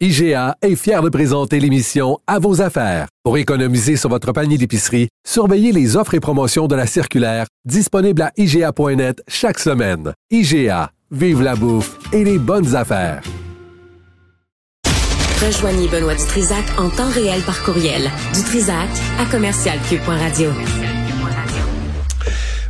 IGA 0.00 0.56
est 0.60 0.74
fier 0.74 1.02
de 1.02 1.08
présenter 1.08 1.60
l'émission 1.60 2.18
À 2.26 2.40
vos 2.40 2.60
affaires. 2.60 3.06
Pour 3.22 3.38
économiser 3.38 3.96
sur 3.96 4.10
votre 4.10 4.32
panier 4.32 4.58
d'épicerie, 4.58 5.08
surveillez 5.24 5.70
les 5.70 5.96
offres 5.96 6.14
et 6.14 6.20
promotions 6.20 6.66
de 6.66 6.74
la 6.74 6.88
circulaire 6.88 7.46
disponible 7.64 8.22
à 8.22 8.32
IGA.net 8.36 9.22
chaque 9.28 9.60
semaine. 9.60 10.12
IGA, 10.32 10.90
vive 11.12 11.42
la 11.42 11.54
bouffe 11.54 11.96
et 12.12 12.24
les 12.24 12.38
bonnes 12.38 12.74
affaires. 12.74 13.22
Rejoignez 15.40 15.86
Benoît 15.86 16.16
Dutrisac 16.16 16.64
en 16.76 16.90
temps 16.90 17.10
réel 17.10 17.42
par 17.42 17.62
courriel. 17.62 18.10
Dutrisac 18.34 18.90
à 19.20 19.26
commercialcube.radio. 19.26 20.50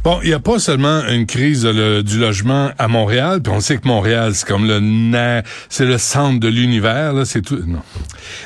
Bon, 0.05 0.21
il 0.23 0.29
n'y 0.29 0.35
a 0.35 0.39
pas 0.39 0.59
seulement 0.59 1.01
une 1.09 1.25
crise 1.25 1.65
du 1.65 2.19
logement 2.19 2.73
à 2.79 2.89
Montréal, 2.89 3.41
puis 3.43 3.51
on 3.51 3.61
sait 3.61 3.79
que 3.79 3.89
Montréal, 3.89 4.35
c'est 4.35 4.47
comme 4.47 4.67
le 4.69 5.43
c'est 5.71 5.87
le 5.87 5.97
centre 5.97 6.41
de 6.41 6.49
l'univers, 6.49 7.15
là, 7.15 7.25
c'est 7.25 7.41
tout. 7.41 7.61
Non. 7.67 7.81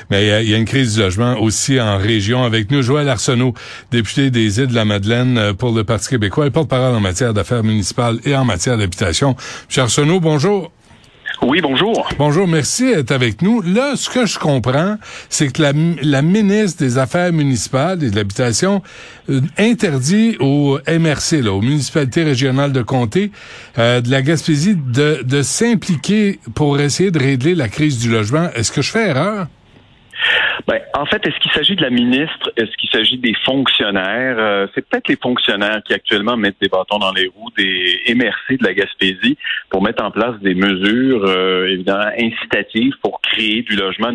Mais 0.09 0.45
il 0.45 0.51
y, 0.51 0.55
a 0.55 0.57
une 0.57 0.65
crise 0.65 0.95
du 0.95 1.01
logement 1.01 1.37
aussi 1.41 1.81
en 1.81 1.99
région 1.99 2.45
avec 2.45 2.71
nous. 2.71 2.81
Joël 2.83 3.09
Arsenault, 3.09 3.55
député 3.91 4.31
des 4.31 4.61
îles 4.61 4.69
de 4.69 4.75
la 4.77 4.85
Madeleine 4.85 5.37
euh, 5.37 5.53
pour 5.53 5.73
le 5.73 5.83
Parti 5.83 6.11
québécois 6.11 6.47
et 6.47 6.51
porte-parole 6.51 6.95
en 6.95 7.01
matière 7.01 7.35
d'affaires 7.35 7.65
municipales 7.65 8.21
et 8.25 8.37
en 8.37 8.45
matière 8.45 8.79
d'habitation. 8.79 9.35
Monsieur 9.69 9.83
Arsenault, 9.83 10.21
bonjour. 10.21 10.71
Oui, 11.41 11.61
bonjour. 11.61 12.09
Bonjour, 12.19 12.49
merci 12.49 12.87
d'être 12.87 13.13
avec 13.13 13.43
nous. 13.43 13.63
Là, 13.63 13.95
ce 13.95 14.11
que 14.11 14.27
je 14.27 14.39
comprends, 14.39 14.97
c'est 15.29 15.53
que 15.53 15.63
la, 15.63 15.73
la, 16.03 16.21
ministre 16.21 16.83
des 16.83 16.99
Affaires 16.99 17.33
municipales 17.33 18.03
et 18.03 18.11
de 18.11 18.17
l'Habitation 18.17 18.83
euh, 19.31 19.41
interdit 19.57 20.37
aux 20.41 20.79
MRC, 20.89 21.47
aux 21.49 21.61
municipalités 21.61 22.25
régionales 22.25 22.73
de 22.73 22.83
comté 22.83 23.31
euh, 23.79 24.01
de 24.01 24.11
la 24.11 24.23
Gaspésie, 24.23 24.75
de, 24.75 25.23
de 25.23 25.43
s'impliquer 25.43 26.41
pour 26.57 26.81
essayer 26.81 27.13
de 27.13 27.19
régler 27.21 27.55
la 27.55 27.69
crise 27.69 27.99
du 27.99 28.11
logement. 28.11 28.49
Est-ce 28.57 28.73
que 28.73 28.83
je 28.83 28.91
fais 28.91 29.09
erreur? 29.09 29.47
Ben, 30.67 30.81
en 30.95 31.07
fait, 31.07 31.27
est-ce 31.27 31.39
qu'il 31.41 31.53
s'agit 31.53 31.77
de 31.77 31.83
la 31.83 31.91
ministre? 31.91 32.51
Est-ce 32.57 32.77
qu'il 32.77 32.91
s'agit 32.91 33.19
des 33.19 33.35
fonctionnaires? 33.45 34.37
Euh, 34.39 34.67
c'est 34.75 34.87
peut-être 34.87 35.09
les 35.09 35.17
fonctionnaires 35.17 35.81
qui 35.87 35.95
actuellement 35.95 36.37
mettent 36.37 36.61
des 36.61 36.69
bâtons 36.69 36.99
dans 36.99 37.13
les 37.13 37.29
roues 37.29 37.51
des 37.57 38.03
MRC 38.15 38.59
de 38.59 38.65
la 38.65 38.75
Gaspésie 38.75 39.37
pour 39.71 39.83
mettre 39.83 40.03
en 40.03 40.11
place 40.11 40.39
des 40.41 40.55
mesures 40.55 41.25
euh, 41.27 41.69
évidemment 41.69 42.11
incitatives 42.19 42.95
pour 43.03 43.21
créer 43.21 43.63
du 43.63 43.77
logement, 43.77 44.11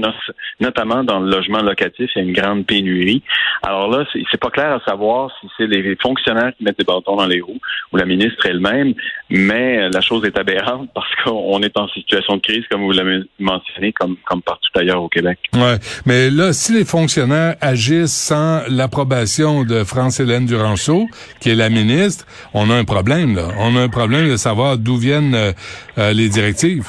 notamment 0.60 1.04
dans 1.04 1.20
le 1.20 1.30
logement 1.30 1.62
locatif. 1.62 2.10
Il 2.16 2.20
y 2.20 2.22
a 2.22 2.28
une 2.28 2.34
grande 2.34 2.66
pénurie. 2.66 3.24
Alors 3.62 3.90
là, 3.90 4.06
c'est 4.14 4.40
pas 4.40 4.50
clair 4.50 4.74
à 4.74 4.80
savoir 4.86 5.32
si 5.40 5.48
c'est 5.58 5.68
les 5.68 5.96
fonctionnaires 5.96 6.52
qui 6.58 6.64
mettent 6.64 6.80
des 6.80 6.86
bâtons 6.86 7.16
dans 7.16 7.28
les 7.28 7.42
roues 7.42 7.60
ou 7.92 7.98
la 7.98 8.06
ministre 8.06 8.46
elle-même, 8.46 8.94
mais 9.30 9.90
la 9.90 10.02
chose 10.02 10.26
est 10.26 10.38
aberrante 10.38 10.90
parce 10.96 11.14
qu'on 11.24 11.62
est 11.62 11.78
en 11.78 11.88
situation 11.90 12.36
de 12.38 12.42
crise, 12.42 12.64
comme 12.70 12.84
vous 12.84 12.92
l'avez 12.92 13.22
mentionné, 13.40 13.94
comme, 13.94 14.18
comme 14.26 14.42
partout 14.42 14.70
ailleurs 14.76 15.02
au 15.02 15.10
Québec. 15.10 15.40
Ouais, 15.54 15.78
mais 16.06 16.30
là, 16.34 16.53
si 16.53 16.73
les 16.73 16.86
fonctionnaires 16.86 17.56
agissent 17.62 18.14
sans 18.14 18.62
l'approbation 18.67 19.64
de 19.64 19.84
France-Hélène 19.84 20.45
Duranceau, 20.45 21.08
qui 21.40 21.50
est 21.50 21.56
la 21.56 21.70
ministre, 21.70 22.25
on 22.53 22.69
a 22.69 22.75
un 22.75 22.85
problème, 22.85 23.35
là. 23.35 23.50
On 23.59 23.75
a 23.75 23.81
un 23.81 23.90
problème 23.90 24.30
de 24.30 24.38
savoir 24.38 24.78
d'où 24.78 24.97
viennent 24.97 25.35
euh, 25.35 25.53
euh, 25.97 26.13
les 26.13 26.30
directives. 26.30 26.88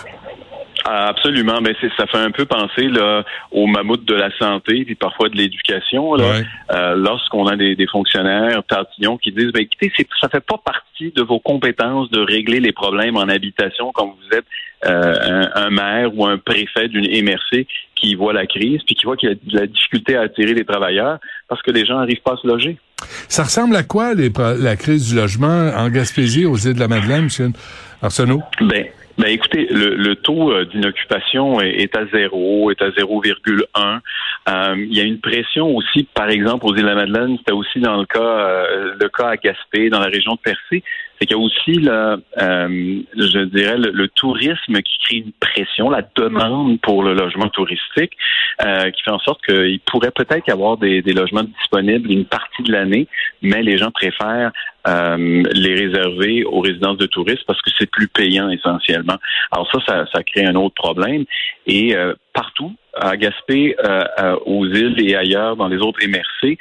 Ah, 0.86 1.08
absolument, 1.08 1.60
mais 1.62 1.74
c'est 1.80 1.90
ça 1.96 2.06
fait 2.06 2.18
un 2.18 2.30
peu 2.30 2.44
penser 2.44 2.88
là 2.88 3.24
aux 3.50 3.66
mammouths 3.66 4.04
de 4.04 4.14
la 4.14 4.30
santé 4.38 4.84
puis 4.84 4.94
parfois 4.94 5.30
de 5.30 5.36
l'éducation 5.36 6.14
là. 6.14 6.42
Euh, 6.72 6.94
lorsqu'on 6.94 7.46
a 7.46 7.56
des, 7.56 7.86
fonctionnaires 7.90 8.62
tatillons 8.68 9.16
qui 9.16 9.32
disent 9.32 9.50
ben 9.52 9.62
écoutez 9.62 9.90
c'est 9.96 10.06
ça 10.20 10.28
fait 10.28 10.44
pas 10.44 10.58
partie 10.58 11.10
de 11.12 11.22
vos 11.22 11.38
compétences 11.38 12.10
de 12.10 12.20
régler 12.20 12.60
les 12.60 12.72
problèmes 12.72 13.16
en 13.16 13.28
habitation 13.28 13.92
quand 13.94 14.08
vous 14.08 14.36
êtes 14.36 14.44
un, 14.86 15.48
un, 15.54 15.70
maire 15.70 16.10
ou 16.14 16.26
un 16.26 16.36
préfet 16.36 16.88
d'une 16.88 17.06
MRC 17.24 17.66
qui 17.94 18.14
voit 18.14 18.34
la 18.34 18.46
crise, 18.46 18.82
puis 18.84 18.94
qui 18.94 19.06
voit 19.06 19.16
qu'il 19.16 19.30
y 19.30 19.32
a 19.32 19.34
de 19.34 19.58
la 19.60 19.66
difficulté 19.66 20.16
à 20.16 20.22
attirer 20.22 20.52
les 20.52 20.64
travailleurs 20.64 21.18
parce 21.48 21.62
que 21.62 21.70
les 21.70 21.86
gens 21.86 21.98
n'arrivent 21.98 22.20
pas 22.22 22.32
à 22.32 22.36
se 22.36 22.46
loger. 22.46 22.76
Ça 23.28 23.44
ressemble 23.44 23.76
à 23.76 23.82
quoi 23.82 24.12
la 24.14 24.76
crise 24.76 25.08
du 25.08 25.16
logement 25.16 25.70
en 25.74 25.88
Gaspésie, 25.88 26.44
aux 26.44 26.56
îles 26.56 26.74
de 26.74 26.80
la 26.80 26.88
Madeleine, 26.88 27.28
M. 27.38 27.52
Arsenault? 28.02 28.42
Ben, 28.60 28.86
ben 29.16 29.28
écoutez, 29.28 29.68
le, 29.70 30.14
taux 30.14 30.50
euh, 30.50 30.64
d'inoccupation 30.64 31.60
est, 31.60 31.96
à 31.96 32.04
zéro, 32.06 32.70
est 32.72 32.82
à 32.82 32.90
0,1. 32.90 34.00
Euh, 34.48 34.74
il 34.76 34.96
y 34.96 35.00
a 35.00 35.04
une 35.04 35.20
pression 35.20 35.68
aussi, 35.76 36.02
par 36.14 36.28
exemple, 36.30 36.66
aux 36.66 36.74
îles 36.74 36.82
de 36.82 36.88
la 36.88 36.94
Madeleine, 36.96 37.36
c'était 37.38 37.52
aussi 37.52 37.78
dans 37.80 37.96
le 37.96 38.06
cas 38.06 38.20
euh, 38.20 38.94
le 38.98 39.08
cas 39.08 39.28
à 39.28 39.36
Gaspé, 39.36 39.88
dans 39.88 40.00
la 40.00 40.08
région 40.08 40.32
de 40.32 40.38
Percé 40.38 40.82
c'est 41.18 41.26
qu'il 41.26 41.36
y 41.36 41.40
a 41.40 41.42
aussi, 41.42 41.74
le, 41.74 42.22
euh, 42.40 43.02
je 43.16 43.44
dirais, 43.44 43.76
le, 43.78 44.08
tourisme 44.08 44.80
qui 44.82 44.98
crée 45.04 45.16
une 45.18 45.32
pression, 45.32 45.90
la 45.90 46.02
demande 46.16 46.80
pour 46.80 47.02
le 47.02 47.14
logement 47.14 47.48
touristique, 47.48 48.12
euh, 48.64 48.90
qui 48.90 49.02
fait 49.02 49.10
en 49.10 49.18
sorte 49.18 49.44
qu'il 49.44 49.80
pourrait 49.80 50.10
peut-être 50.10 50.46
y 50.48 50.50
avoir 50.50 50.76
des, 50.76 51.02
logements 51.02 51.44
disponibles 51.44 52.10
une 52.10 52.24
partie 52.24 52.62
de 52.62 52.72
l'année, 52.72 53.06
mais 53.42 53.62
les 53.62 53.78
gens 53.78 53.90
préfèrent 53.90 54.52
euh, 54.86 55.42
les 55.52 55.74
réserver 55.74 56.44
aux 56.44 56.60
résidences 56.60 56.98
de 56.98 57.06
touristes 57.06 57.44
parce 57.46 57.60
que 57.62 57.70
c'est 57.78 57.90
plus 57.90 58.08
payant 58.08 58.50
essentiellement. 58.50 59.16
Alors 59.52 59.70
ça, 59.70 59.78
ça, 59.86 60.06
ça 60.12 60.22
crée 60.22 60.44
un 60.44 60.56
autre 60.56 60.74
problème. 60.74 61.24
Et 61.66 61.94
partout, 62.32 62.74
à 62.94 63.16
Gaspé, 63.16 63.74
aux 64.44 64.66
îles 64.66 65.08
et 65.08 65.16
ailleurs 65.16 65.56
dans 65.56 65.68
les 65.68 65.78
autres 65.78 66.00
MRC, 66.06 66.58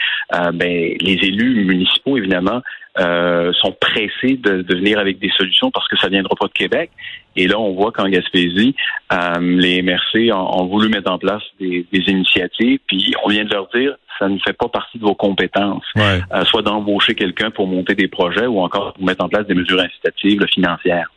ben, 0.54 0.96
les 1.00 1.20
élus 1.22 1.66
municipaux, 1.66 2.18
évidemment, 2.18 2.62
euh, 3.00 3.52
sont 3.54 3.76
pressés 3.80 4.38
de, 4.38 4.64
venir 4.74 5.00
avec 5.00 5.18
des 5.20 5.32
solutions 5.36 5.72
parce 5.72 5.88
que 5.88 5.98
ça 5.98 6.10
viendra 6.10 6.36
pas 6.40 6.48
de 6.48 6.54
Québec. 6.54 6.92
Et 7.36 7.48
là, 7.48 7.60
on 7.60 7.74
voit 7.74 7.92
qu'en 7.92 8.08
Gaspésie, 8.08 8.76
euh, 9.12 9.40
les 9.40 9.82
MRC 9.82 10.32
ont, 10.32 10.68
voulu 10.68 10.90
mettre 10.90 11.12
en 11.12 11.18
place 11.18 11.42
des, 11.60 11.86
initiatives, 11.92 12.80
puis 12.88 13.14
on 13.24 13.30
vient 13.30 13.46
de 13.46 13.54
leur 13.54 13.68
dire 13.70 13.96
ça 14.20 14.30
ne 14.30 14.38
fait 14.38 14.54
pas 14.54 14.68
partie 14.68 15.00
de 15.00 15.04
vos 15.04 15.16
compétences, 15.16 15.86
euh, 15.98 16.44
soit 16.46 16.62
d'embaucher 16.62 17.16
quelqu'un 17.16 17.50
pour 17.50 17.66
monter 17.66 17.96
des 17.96 18.08
projets 18.08 18.46
ou 18.46 18.60
encore 18.60 18.94
pour 18.94 19.04
mettre 19.04 19.26
en 19.26 19.28
place 19.30 19.48
des 19.48 19.56
mesures 19.56 19.80
incitatives 19.80 20.46
financières. 20.54 21.10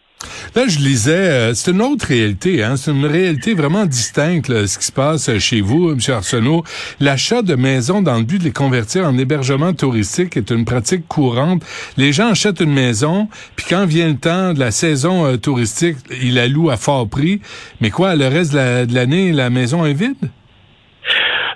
Là, 0.54 0.66
je 0.68 0.78
lisais, 0.78 1.12
euh, 1.12 1.54
c'est 1.54 1.70
une 1.70 1.82
autre 1.82 2.06
réalité, 2.06 2.62
hein, 2.62 2.76
c'est 2.76 2.90
une 2.90 3.06
réalité 3.06 3.54
vraiment 3.54 3.86
distincte, 3.86 4.48
ce 4.48 4.78
qui 4.78 4.84
se 4.84 4.92
passe 4.92 5.38
chez 5.38 5.60
vous, 5.60 5.92
M. 5.92 5.98
Arsenault. 6.08 6.64
L'achat 7.00 7.42
de 7.42 7.54
maisons 7.54 8.02
dans 8.02 8.16
le 8.16 8.24
but 8.24 8.38
de 8.38 8.44
les 8.44 8.52
convertir 8.52 9.04
en 9.04 9.16
hébergement 9.18 9.72
touristique 9.72 10.36
est 10.36 10.50
une 10.50 10.64
pratique 10.64 11.06
courante. 11.08 11.62
Les 11.96 12.12
gens 12.12 12.28
achètent 12.28 12.60
une 12.60 12.72
maison, 12.72 13.28
puis 13.56 13.66
quand 13.68 13.86
vient 13.86 14.08
le 14.08 14.16
temps 14.16 14.52
de 14.52 14.60
la 14.60 14.70
saison 14.70 15.26
euh, 15.26 15.36
touristique, 15.36 15.96
ils 16.22 16.34
la 16.34 16.48
louent 16.48 16.70
à 16.70 16.76
fort 16.76 17.08
prix. 17.08 17.40
Mais 17.80 17.90
quoi, 17.90 18.14
le 18.14 18.28
reste 18.28 18.54
de 18.54 18.94
l'année, 18.94 19.32
la 19.32 19.50
maison 19.50 19.84
est 19.84 19.94
vide? 19.94 20.30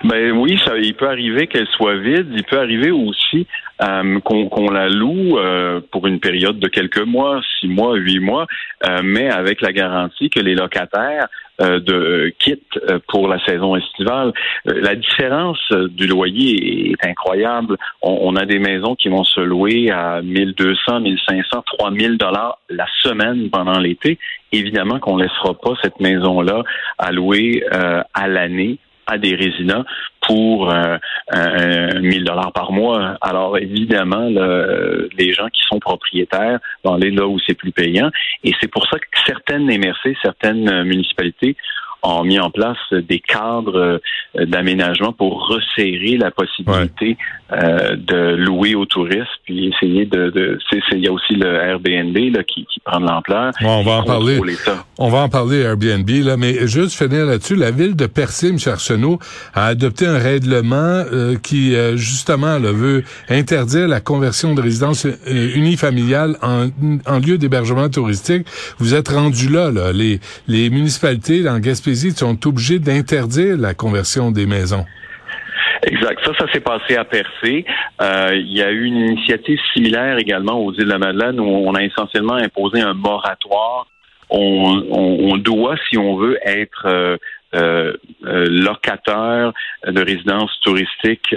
Ben 0.03 0.31
oui, 0.31 0.59
ça, 0.65 0.77
il 0.77 0.95
peut 0.95 1.07
arriver 1.07 1.47
qu'elle 1.47 1.67
soit 1.77 1.97
vide. 1.97 2.27
Il 2.35 2.43
peut 2.43 2.57
arriver 2.57 2.91
aussi 2.91 3.45
euh, 3.81 4.19
qu'on 4.19 4.69
la 4.69 4.89
loue 4.89 5.37
euh, 5.37 5.81
pour 5.91 6.05
une 6.05 6.19
période 6.19 6.59
de 6.59 6.67
quelques 6.67 7.03
mois, 7.03 7.41
six 7.59 7.67
mois, 7.67 7.95
huit 7.95 8.19
mois, 8.19 8.45
euh, 8.85 8.99
mais 9.03 9.29
avec 9.29 9.61
la 9.61 9.71
garantie 9.71 10.29
que 10.29 10.39
les 10.39 10.55
locataires 10.55 11.27
de 11.59 12.33
quittent 12.39 12.79
pour 13.07 13.27
la 13.27 13.37
saison 13.45 13.75
estivale. 13.75 14.33
la 14.65 14.95
différence 14.95 15.59
du 15.71 16.07
loyer 16.07 16.89
est 16.89 17.07
incroyable. 17.07 17.77
On, 18.01 18.17
on, 18.21 18.35
a 18.35 18.45
des 18.45 18.57
maisons 18.57 18.95
qui 18.95 19.09
vont 19.09 19.23
se 19.23 19.41
louer 19.41 19.91
à 19.91 20.23
1200, 20.23 21.01
1500, 21.01 21.63
3000 21.77 22.17
dollars 22.17 22.57
la 22.67 22.87
semaine 23.03 23.51
pendant 23.51 23.77
l'été. 23.77 24.17
Évidemment 24.51 24.97
qu'on 24.97 25.17
laissera 25.17 25.53
pas 25.53 25.73
cette 25.83 25.99
maison-là 25.99 26.63
à 26.97 27.11
louer 27.11 27.63
à 27.71 28.27
l'année 28.27 28.79
à 29.11 29.17
des 29.17 29.35
résidents 29.35 29.83
pour 30.27 30.71
euh, 30.71 30.97
1000 31.33 32.23
dollars 32.23 32.53
par 32.53 32.71
mois. 32.71 33.17
Alors 33.21 33.57
évidemment, 33.57 34.27
les 35.17 35.33
gens 35.33 35.47
qui 35.49 35.61
sont 35.67 35.79
propriétaires 35.79 36.59
vont 36.83 36.93
aller 36.93 37.11
là 37.11 37.27
où 37.27 37.37
c'est 37.45 37.55
plus 37.55 37.71
payant. 37.71 38.09
Et 38.43 38.53
c'est 38.61 38.69
pour 38.69 38.87
ça 38.87 38.97
que 38.99 39.05
certaines 39.25 39.65
MRC, 39.65 40.15
certaines 40.21 40.83
municipalités 40.83 41.55
ont 42.03 42.23
mis 42.23 42.39
en 42.39 42.49
place 42.49 42.77
des 42.91 43.19
cadres 43.19 44.01
euh, 44.35 44.45
d'aménagement 44.45 45.13
pour 45.13 45.47
resserrer 45.47 46.17
la 46.17 46.31
possibilité 46.31 47.17
euh, 47.51 47.95
de 47.97 48.35
louer 48.35 48.75
aux 48.75 48.85
touristes, 48.85 49.27
puis 49.45 49.67
essayer 49.67 50.05
de, 50.05 50.29
de 50.29 50.57
il 50.93 50.99
y 50.99 51.07
a 51.07 51.11
aussi 51.11 51.33
le 51.33 51.53
Airbnb 51.55 52.17
là, 52.35 52.43
qui, 52.43 52.65
qui 52.65 52.79
prend 52.79 52.99
de 52.99 53.05
l'ampleur. 53.05 53.51
on 53.61 53.83
va 53.83 53.93
en 53.93 54.03
parler. 54.03 54.39
On 54.97 55.09
va 55.09 55.19
en 55.19 55.29
parler 55.29 55.59
Airbnb 55.59 56.09
là, 56.09 56.37
mais 56.37 56.67
juste 56.67 56.97
finir 56.97 57.25
là-dessus, 57.25 57.55
la 57.55 57.71
ville 57.71 57.95
de 57.95 58.05
Percé, 58.05 58.49
M. 58.49 58.57
Arsenault, 58.65 59.19
a 59.53 59.65
adopté 59.67 60.05
un 60.07 60.17
règlement 60.17 61.03
euh, 61.11 61.35
qui 61.37 61.75
justement 61.95 62.57
le 62.57 62.69
veut 62.69 63.03
interdire 63.29 63.87
la 63.87 63.99
conversion 63.99 64.53
de 64.53 64.61
résidence 64.61 65.05
unifamiliale 65.27 66.37
en, 66.41 66.67
en 67.05 67.19
lieu 67.19 67.37
d'hébergement 67.37 67.89
touristique. 67.89 68.47
Vous 68.77 68.93
êtes 68.93 69.09
rendu 69.09 69.49
là, 69.49 69.71
là. 69.71 69.91
Les, 69.91 70.19
les 70.47 70.69
municipalités 70.69 71.47
en 71.49 71.59
Gaspésie 71.59 72.11
sont 72.11 72.47
obligées 72.47 72.79
d'interdire 72.79 73.57
la 73.57 73.73
conversion 73.73 74.31
des 74.31 74.45
maisons. 74.45 74.85
Exact. 75.83 76.19
Ça, 76.23 76.31
ça 76.37 76.51
s'est 76.51 76.59
passé 76.59 76.95
à 76.95 77.05
Percé. 77.05 77.65
Euh, 78.01 78.31
il 78.35 78.55
y 78.55 78.61
a 78.61 78.71
eu 78.71 78.85
une 78.85 78.97
initiative 78.97 79.59
similaire 79.73 80.17
également 80.17 80.59
aux 80.63 80.71
îles 80.73 80.85
de 80.85 80.89
la 80.89 80.99
Madeleine 80.99 81.39
où 81.39 81.45
on 81.45 81.73
a 81.73 81.83
essentiellement 81.83 82.35
imposé 82.35 82.81
un 82.81 82.93
moratoire. 82.93 83.87
On, 84.33 85.35
doit, 85.37 85.75
si 85.89 85.97
on 85.97 86.15
veut, 86.15 86.39
être 86.45 86.85
euh, 86.85 87.17
euh, 87.53 87.93
locataire 88.23 89.51
de 89.85 90.01
résidence 90.01 90.57
touristique 90.63 91.35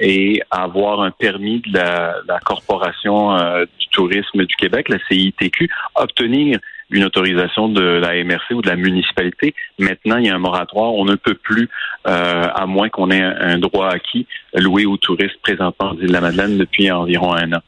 et 0.00 0.40
avoir 0.50 1.02
un 1.02 1.10
permis 1.10 1.60
de 1.60 1.74
la, 1.74 2.16
la 2.26 2.38
Corporation 2.40 3.36
du 3.78 3.86
tourisme 3.90 4.46
du 4.46 4.56
Québec, 4.56 4.88
la 4.88 4.98
CITQ, 5.10 5.68
obtenir 5.94 6.58
une 6.90 7.04
autorisation 7.04 7.68
de 7.68 7.82
la 7.82 8.22
MRC 8.24 8.52
ou 8.52 8.62
de 8.62 8.68
la 8.68 8.76
municipalité. 8.76 9.54
Maintenant, 9.78 10.16
il 10.16 10.26
y 10.26 10.28
a 10.28 10.34
un 10.34 10.38
moratoire. 10.38 10.94
On 10.94 11.04
ne 11.04 11.14
peut 11.14 11.34
plus, 11.34 11.68
euh, 12.06 12.44
à 12.54 12.66
moins 12.66 12.88
qu'on 12.88 13.10
ait 13.10 13.22
un, 13.22 13.58
droit 13.58 13.88
acquis, 13.88 14.26
louer 14.54 14.86
aux 14.86 14.96
touristes 14.96 15.40
présentement 15.42 15.90
en 15.90 15.94
Île-de-la-Madeleine 15.94 16.58
depuis 16.58 16.90
environ 16.90 17.34
un 17.34 17.52
an. 17.54 17.60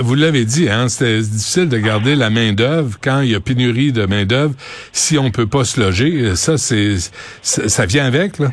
vous 0.00 0.14
l'avez 0.14 0.44
dit, 0.44 0.68
hein, 0.68 0.88
c'est 0.88 1.18
difficile 1.18 1.68
de 1.68 1.78
garder 1.78 2.16
la 2.16 2.30
main 2.30 2.52
d'œuvre 2.52 2.98
quand 3.02 3.20
il 3.20 3.30
y 3.30 3.34
a 3.34 3.40
pénurie 3.40 3.92
de 3.92 4.06
main 4.06 4.24
d'œuvre. 4.24 4.54
Si 4.92 5.18
on 5.18 5.30
peut 5.30 5.46
pas 5.46 5.64
se 5.64 5.80
loger, 5.80 6.34
ça 6.36 6.58
c'est 6.58 6.96
ça 7.42 7.86
vient 7.86 8.06
avec 8.06 8.38
là. 8.38 8.50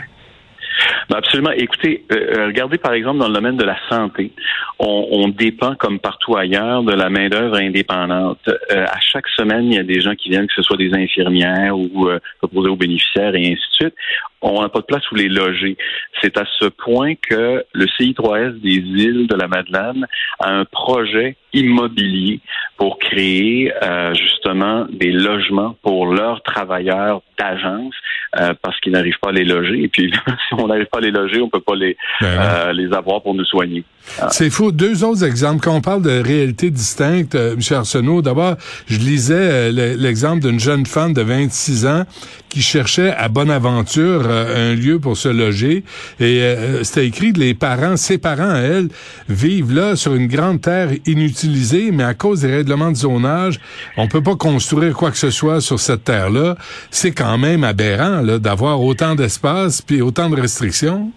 Ben, 1.10 1.18
absolument. 1.18 1.52
Écoutez, 1.52 2.04
euh, 2.12 2.38
euh, 2.38 2.46
regardez 2.48 2.78
par 2.78 2.94
exemple 2.94 3.20
dans 3.20 3.28
le 3.28 3.34
domaine 3.34 3.58
de 3.58 3.64
la 3.64 3.78
santé, 3.90 4.32
on, 4.80 5.28
dépend 5.30 5.76
comme 5.76 6.00
partout 6.00 6.36
ailleurs 6.36 6.84
de 6.84 6.94
la 6.94 7.10
main 7.10 7.30
d'œuvre 7.30 7.58
indépendante. 7.58 8.40
Euh, 8.48 8.86
à 8.86 9.00
chaque 9.00 9.28
semaine, 9.30 9.66
il 9.66 9.76
y 9.76 9.80
a 9.80 9.84
des 9.84 10.02
gens 10.02 10.16
qui 10.16 10.30
viennent, 10.30 10.48
que 10.48 10.54
ce 10.56 10.62
soit 10.62 10.78
des 10.78 10.94
infirmières 10.94 11.78
ou 11.78 12.08
euh, 12.08 12.20
proposés 12.40 12.70
aux 12.70 12.76
bénéficiaires 12.76 13.36
et 13.36 13.42
ainsi 13.42 13.54
de 13.56 13.86
suite. 13.86 13.96
On 14.42 14.62
n'a 14.62 14.70
pas 14.70 14.80
de 14.80 14.86
place 14.86 15.10
où 15.12 15.16
les 15.16 15.30
loger. 15.30 15.78
C'est 16.22 16.38
à 16.38 16.46
ce 16.60 16.66
point 16.66 17.16
que 17.16 17.64
le 17.74 17.86
CI3S 17.86 18.60
des 18.60 18.78
îles 18.78 19.28
de 19.28 19.36
la 19.36 19.48
Madeleine 19.48 20.08
a 20.40 20.52
un 20.52 20.66
projet 20.66 21.36
immobilier 21.54 22.40
pour 22.78 22.98
créer 22.98 23.72
euh, 23.84 24.14
justement 24.14 24.88
des 24.90 25.12
logements 25.12 25.76
pour 25.84 26.08
leurs 26.08 26.42
travailleurs 26.44 27.22
d'agence 27.38 27.94
euh, 28.40 28.54
parce 28.62 28.80
qu'ils 28.80 28.94
n'arrivent 28.94 29.20
pas 29.22 29.30
à 29.30 29.34
les 29.34 29.44
loger. 29.44 29.84
Et 29.84 29.88
puis, 29.88 30.12
si 30.48 30.54
on 30.54 30.68
n'arrive 30.68 30.88
pas 30.88 31.00
à 31.00 31.02
les 31.02 31.12
loger, 31.12 31.42
on 31.42 31.50
peut 31.50 31.60
pas 31.60 31.76
les, 31.76 31.98
ben 32.22 32.28
euh, 32.28 32.74
les 32.74 32.94
avoir 32.94 33.22
pour 33.22 33.36
nous 33.36 33.46
soigner. 33.46 33.84
Ah. 34.20 34.30
C'est 34.32 34.50
fou. 34.50 34.72
Deux 34.72 35.04
autres 35.04 35.24
exemples. 35.24 35.64
Quand 35.64 35.76
on 35.76 35.82
parle 35.82 36.02
de 36.02 36.22
réalité 36.22 36.70
distincte, 36.70 37.36
M. 37.36 37.60
Arsenault, 37.72 38.22
d'abord, 38.22 38.56
je 38.88 38.98
lisais 38.98 39.72
l'exemple 39.72 40.42
d'une 40.42 40.60
jeune 40.60 40.86
femme 40.86 41.14
de 41.14 41.22
26 41.22 41.86
ans 41.86 42.04
qui 42.50 42.62
cherchait 42.62 43.14
à 43.14 43.30
Bonaventure 43.30 44.30
un 44.30 44.74
lieu 44.74 45.00
pour 45.00 45.16
se 45.16 45.30
loger. 45.30 45.86
Et 46.20 46.56
c'était 46.84 47.08
écrit 47.08 47.32
les 47.32 47.54
parents, 47.54 47.96
ses 47.96 48.18
parents 48.18 48.56
elle, 48.56 48.90
vivent 49.30 49.74
là 49.74 49.96
sur 49.96 50.14
une 50.14 50.28
grande 50.28 50.60
terre 50.62 50.90
inutilisée, 51.06 51.92
mais 51.92 52.04
à 52.04 52.14
cause 52.14 52.42
des 52.42 52.52
règlements 52.52 52.92
de 52.92 52.98
zonage, 52.98 53.60
on 53.98 54.08
peut 54.08 54.22
pas 54.22 54.36
construire 54.36 54.94
quoi 54.94 55.12
que 55.12 55.18
ce 55.18 55.30
soit 55.30 55.62
sur 55.62 55.80
cette 55.80 56.04
terre-là. 56.04 56.58
C'est 56.90 57.12
quand 57.12 57.38
même 57.38 57.64
aberrant 57.64 58.22
d'avoir 58.40 58.82
autant 58.82 59.16
d'espace 59.16 59.82
puis 59.82 60.02
autant 60.02 60.30
de 60.30 60.40
restrictions. 60.40 61.12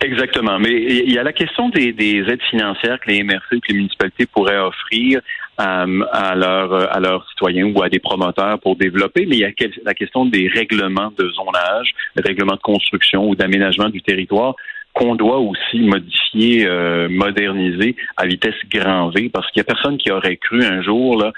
Exactement. 0.00 0.58
Mais 0.58 0.70
il 0.70 1.12
y 1.12 1.18
a 1.18 1.22
la 1.22 1.32
question 1.32 1.68
des, 1.68 1.94
aides 1.98 2.42
financières 2.50 3.00
que 3.00 3.10
les 3.10 3.22
MRC 3.22 3.52
ou 3.52 3.60
que 3.60 3.68
les 3.68 3.74
municipalités 3.74 4.26
pourraient 4.26 4.58
offrir 4.58 5.20
euh, 5.60 6.04
à, 6.12 6.34
leurs, 6.34 6.94
à 6.94 7.00
leurs 7.00 7.28
citoyens 7.30 7.66
ou 7.66 7.82
à 7.82 7.88
des 7.88 8.00
promoteurs 8.00 8.58
pour 8.60 8.76
développer, 8.76 9.26
mais 9.26 9.36
il 9.36 9.40
y 9.40 9.44
a 9.44 9.52
la 9.84 9.94
question 9.94 10.26
des 10.26 10.48
règlements 10.48 11.12
de 11.16 11.28
zonage, 11.30 11.94
des 12.16 12.22
règlements 12.22 12.56
de 12.56 12.60
construction 12.60 13.28
ou 13.28 13.34
d'aménagement 13.34 13.88
du 13.88 14.02
territoire 14.02 14.54
qu'on 14.94 15.16
doit 15.16 15.38
aussi 15.38 15.80
modifier, 15.80 16.66
euh, 16.66 17.08
moderniser 17.08 17.96
à 18.16 18.26
vitesse 18.26 18.54
grand 18.70 19.10
V, 19.10 19.28
parce 19.28 19.50
qu'il 19.50 19.58
y 19.58 19.60
a 19.60 19.64
personne 19.64 19.98
qui 19.98 20.12
aurait 20.12 20.36
cru 20.36 20.64
un 20.64 20.82
jour, 20.82 21.20
là, 21.20 21.32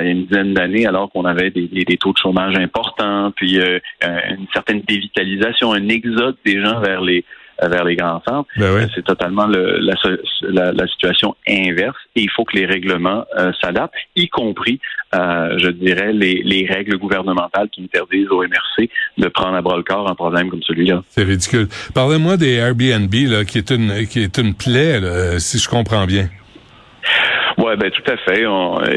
il 0.00 0.06
y 0.06 0.08
a 0.08 0.12
une 0.12 0.26
dizaine 0.26 0.54
d'années, 0.54 0.86
alors 0.86 1.10
qu'on 1.10 1.24
avait 1.24 1.50
des, 1.50 1.66
des, 1.66 1.96
taux 1.96 2.12
de 2.12 2.18
chômage 2.18 2.56
importants, 2.56 3.32
puis 3.34 3.58
euh, 3.58 3.80
une 4.02 4.46
certaine 4.52 4.82
dévitalisation, 4.82 5.72
un 5.72 5.88
exode 5.88 6.36
des 6.44 6.60
gens 6.60 6.78
vers 6.78 7.00
les 7.00 7.24
vers 7.60 7.84
les 7.84 7.96
grands 7.96 8.22
centres. 8.26 8.48
Ben 8.56 8.88
c'est 8.94 9.04
totalement 9.04 9.46
le, 9.46 9.78
la, 9.78 10.72
la, 10.72 10.86
situation 10.86 11.34
inverse 11.48 11.96
et 12.16 12.22
il 12.22 12.30
faut 12.30 12.44
que 12.44 12.56
les 12.56 12.66
règlements 12.66 13.24
euh, 13.38 13.52
s'adaptent, 13.60 13.94
y 14.16 14.28
compris, 14.28 14.80
euh, 15.14 15.58
je 15.58 15.68
dirais, 15.68 16.12
les, 16.12 16.42
les, 16.44 16.66
règles 16.66 16.98
gouvernementales 16.98 17.68
qui 17.70 17.82
interdisent 17.82 18.28
au 18.30 18.42
MRC 18.42 18.88
de 19.18 19.28
prendre 19.28 19.56
à 19.56 19.62
bras 19.62 19.76
le 19.76 19.82
corps 19.82 20.10
un 20.10 20.14
problème 20.14 20.50
comme 20.50 20.62
celui-là. 20.62 21.02
C'est 21.08 21.24
ridicule. 21.24 21.68
Parlez-moi 21.94 22.36
des 22.36 22.54
Airbnb, 22.54 23.12
là, 23.12 23.44
qui 23.44 23.58
est 23.58 23.70
une 23.70 24.06
qui 24.06 24.20
est 24.20 24.38
une 24.38 24.54
plaie, 24.54 25.00
là, 25.00 25.38
si 25.38 25.58
je 25.58 25.68
comprends 25.68 26.06
bien. 26.06 26.28
Ouais, 27.58 27.76
ben 27.76 27.90
tout 27.90 28.10
à 28.10 28.16
fait. 28.16 28.44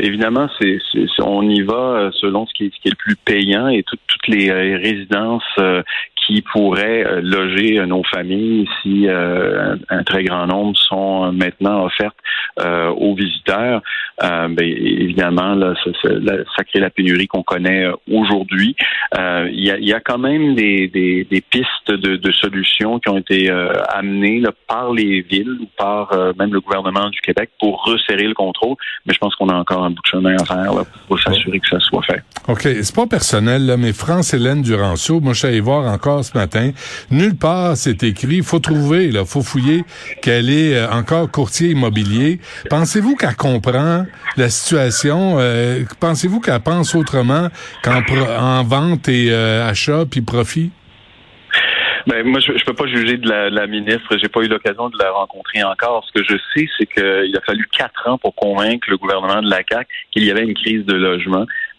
évidemment, 0.01 0.47
c'est, 0.59 0.77
on 1.19 1.47
y 1.49 1.61
va 1.61 2.09
selon 2.13 2.47
ce 2.47 2.53
qui 2.53 2.65
est, 2.65 2.73
ce 2.73 2.81
qui 2.81 2.87
est 2.87 2.91
le 2.91 2.95
plus 2.95 3.15
payant 3.17 3.67
et 3.67 3.83
toutes 3.83 3.99
les 4.27 4.51
résidences 4.75 5.43
euh, 5.59 5.83
qui 6.25 6.41
pourraient 6.41 7.05
euh, 7.05 7.21
loger 7.21 7.85
nos 7.85 8.03
familles 8.03 8.67
si 8.81 9.07
euh, 9.07 9.75
un, 9.89 10.03
très 10.03 10.23
grand 10.23 10.47
nombre 10.47 10.77
sont 10.77 11.31
maintenant 11.31 11.85
offertes 11.85 12.17
euh, 12.59 12.89
aux 12.89 13.15
visiteurs. 13.15 13.81
Ben, 14.21 14.57
évidemment, 14.61 15.55
là, 15.55 15.73
ça, 15.83 16.63
crée 16.63 16.79
la 16.79 16.89
pénurie 16.89 17.27
qu'on 17.27 17.43
connaît 17.43 17.85
aujourd'hui. 18.09 18.75
Il 19.13 19.59
y, 19.59 19.93
a, 19.93 19.99
quand 19.99 20.17
même 20.17 20.55
des, 20.55 21.43
pistes 21.49 21.91
de, 21.91 22.31
solutions 22.31 22.99
qui 22.99 23.09
ont 23.09 23.17
été 23.17 23.49
amenées 23.89 24.41
par 24.69 24.93
les 24.93 25.21
villes 25.21 25.57
ou 25.61 25.67
par 25.77 26.11
même 26.39 26.53
le 26.53 26.61
gouvernement 26.61 27.09
du 27.09 27.19
Québec 27.19 27.49
pour 27.59 27.83
resserrer 27.83 28.23
le 28.23 28.33
contrôle. 28.33 28.75
Mais 29.05 29.13
je 29.13 29.19
pense 29.19 29.35
qu'on 29.35 29.49
a 29.49 29.55
encore 29.55 29.83
un 29.83 29.89
bout 29.89 30.01
de 30.01 30.09
chemin 30.09 30.35
à 30.37 30.45
faire 30.45 30.71
pour 31.09 31.19
s'assurer 31.19 31.59
que 31.59 31.67
ça 31.67 31.79
soit 31.81 32.03
fait. 32.03 32.23
OK. 32.47 32.61
C'est 32.61 32.95
pas 32.95 33.07
personnel, 33.07 33.65
là, 33.65 33.75
mais 33.75 33.91
France-Hélène 33.91 34.61
Duranceau, 34.61 35.19
moi, 35.19 35.33
je 35.33 35.39
suis 35.39 35.47
allé 35.49 35.59
voir 35.59 35.91
encore 35.91 36.14
ce 36.23 36.37
matin. 36.37 36.71
Nulle 37.11 37.35
part 37.35 37.75
c'est 37.77 38.03
écrit. 38.03 38.41
Faut 38.41 38.59
trouver, 38.59 39.11
là, 39.11 39.25
faut 39.25 39.41
fouiller 39.41 39.83
qu'elle 40.21 40.49
est 40.49 40.75
euh, 40.75 40.89
encore 40.89 41.29
courtier 41.31 41.69
immobilier. 41.69 42.39
Pensez-vous 42.69 43.15
qu'elle 43.15 43.35
comprend 43.35 44.05
la 44.37 44.49
situation? 44.49 45.37
Euh, 45.39 45.83
Pensez-vous 45.99 46.39
qu'elle 46.39 46.59
pense 46.59 46.95
autrement 46.95 47.49
qu'en 47.83 48.01
en 48.37 48.63
vente 48.63 49.07
et 49.07 49.31
euh, 49.31 49.67
achat 49.67 50.05
puis 50.09 50.21
profit 50.21 50.71
ben, 52.07 52.23
moi, 52.23 52.39
je, 52.39 52.55
je 52.55 52.63
peux 52.63 52.73
pas 52.73 52.85
juger 52.85 53.17
de 53.17 53.27
la, 53.27 53.49
la 53.49 53.65
ministre. 53.65 54.15
J'ai 54.17 54.27
pas 54.27 54.41
eu 54.41 54.47
l'occasion 54.47 54.89
de 54.89 54.97
la 54.99 55.09
rencontrer 55.11 55.63
encore. 55.63 56.05
Ce 56.05 56.11
que 56.19 56.23
je 56.23 56.37
sais, 56.53 56.67
c'est 56.77 56.85
qu'il 56.85 57.35
a 57.35 57.41
fallu 57.41 57.67
quatre 57.75 58.07
ans 58.07 58.19
pour 58.19 58.35
convaincre 58.35 58.87
le 58.91 58.97
gouvernement 58.97 59.41
de 59.41 59.49
la 59.49 59.61
CAQ 59.67 59.87
qu'il 60.11 60.23
y 60.23 60.29
avait 60.29 60.43
une 60.43 60.53
crise 60.53 60.85
de 60.85 60.93